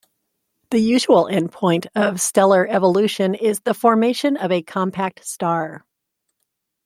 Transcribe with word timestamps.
The 0.71 0.79
usual 0.79 1.25
endpoint 1.31 1.85
of 1.93 2.19
stellar 2.19 2.67
evolution 2.67 3.35
is 3.35 3.59
the 3.59 3.75
formation 3.75 4.35
of 4.35 4.51
a 4.51 4.63
compact 4.63 5.23
star. 5.23 5.85